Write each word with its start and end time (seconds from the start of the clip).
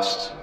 Lost. 0.00 0.39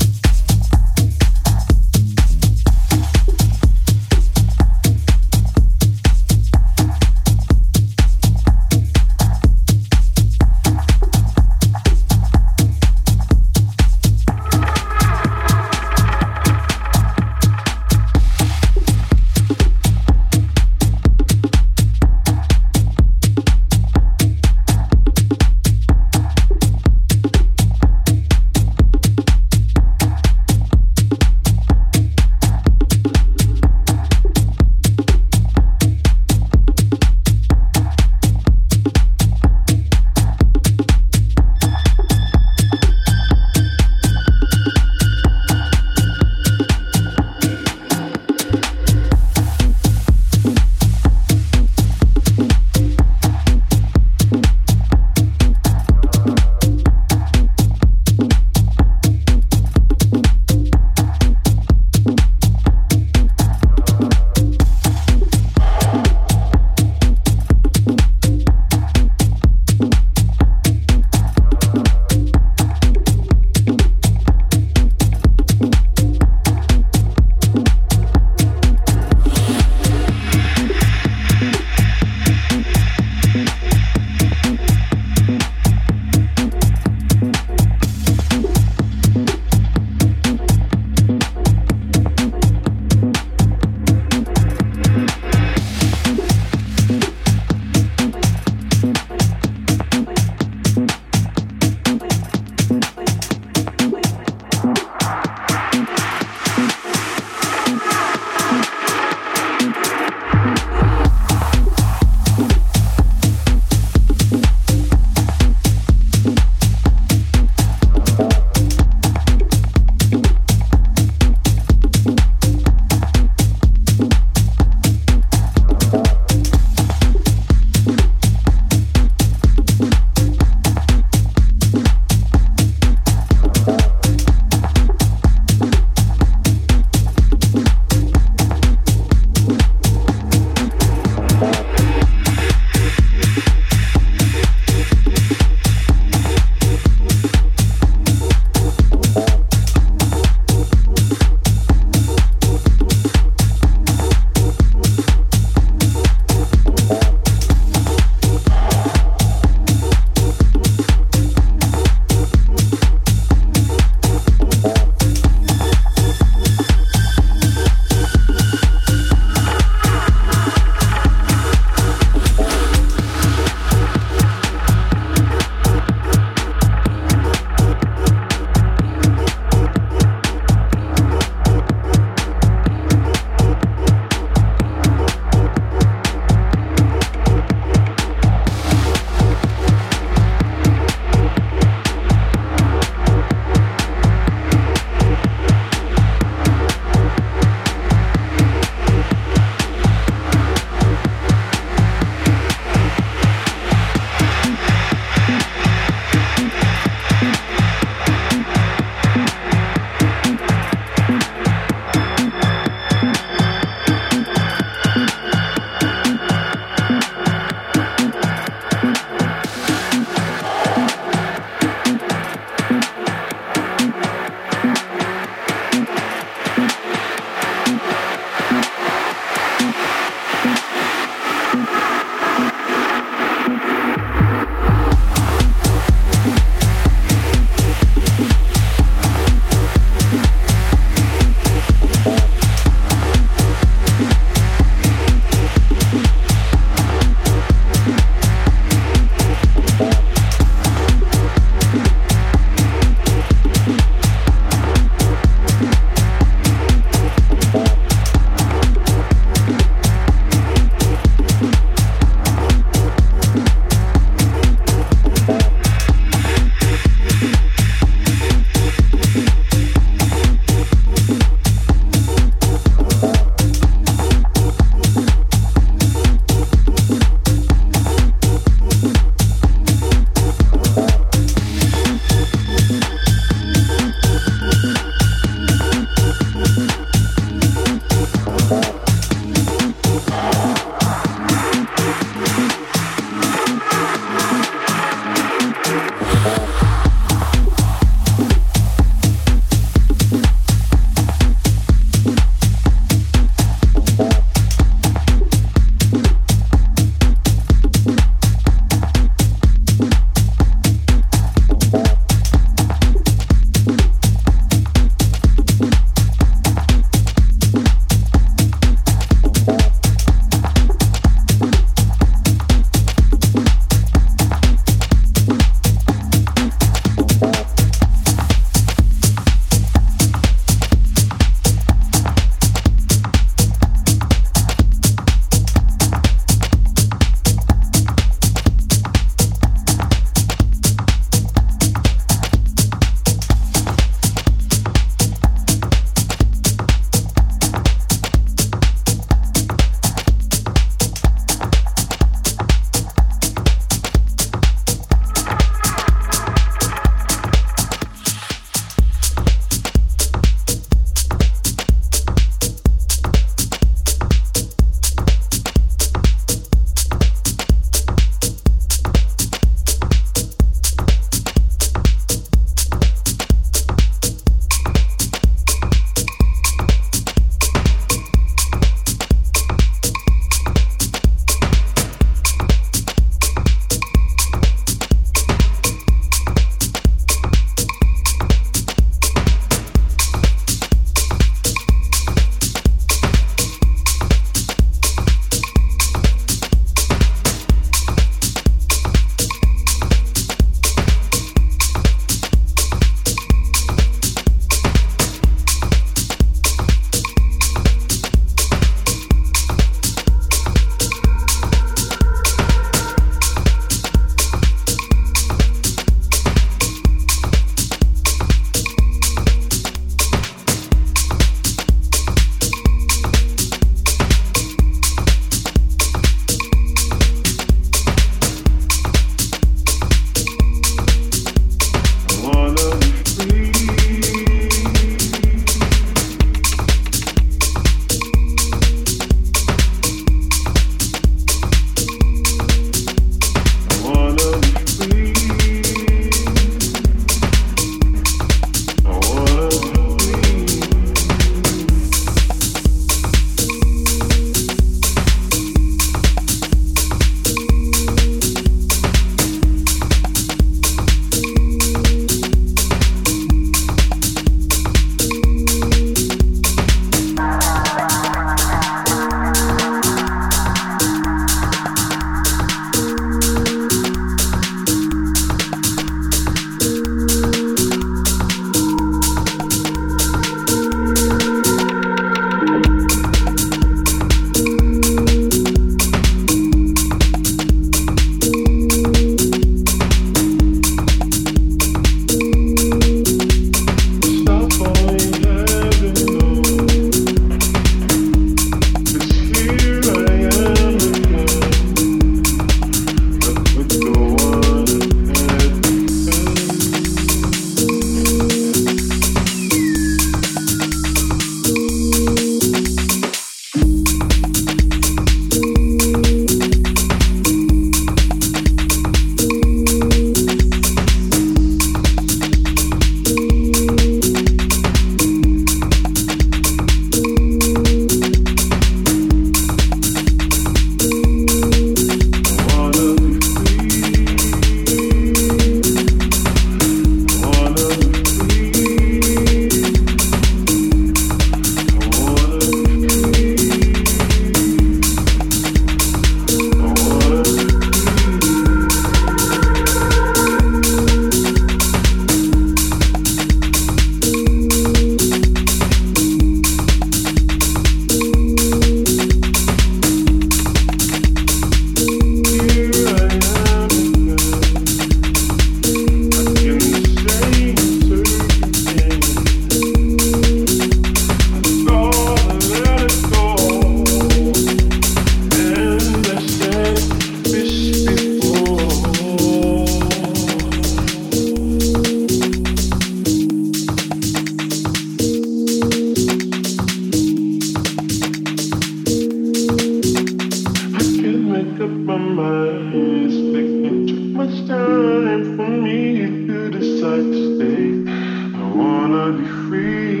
Silver, 599.31 600.00